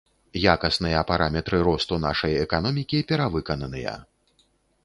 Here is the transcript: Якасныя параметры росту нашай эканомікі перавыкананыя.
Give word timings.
Якасныя 0.53 1.03
параметры 1.11 1.59
росту 1.67 1.99
нашай 2.07 2.33
эканомікі 2.47 3.03
перавыкананыя. 3.13 3.93